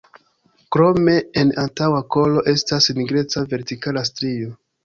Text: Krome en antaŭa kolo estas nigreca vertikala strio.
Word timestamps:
Krome 0.75 1.13
en 1.43 1.51
antaŭa 1.65 2.01
kolo 2.17 2.45
estas 2.57 2.91
nigreca 3.01 3.47
vertikala 3.55 4.09
strio. 4.13 4.57